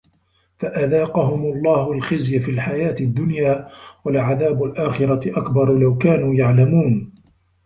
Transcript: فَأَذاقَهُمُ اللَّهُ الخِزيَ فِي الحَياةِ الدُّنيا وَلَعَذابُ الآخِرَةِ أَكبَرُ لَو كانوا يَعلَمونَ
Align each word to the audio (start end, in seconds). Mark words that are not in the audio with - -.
فَأَذاقَهُمُ 0.59 1.41
اللَّهُ 1.45 1.91
الخِزيَ 1.91 2.39
فِي 2.39 2.51
الحَياةِ 2.51 2.95
الدُّنيا 2.99 3.69
وَلَعَذابُ 4.05 4.63
الآخِرَةِ 4.63 5.21
أَكبَرُ 5.37 5.77
لَو 5.77 5.97
كانوا 5.97 6.35
يَعلَمونَ 6.35 7.13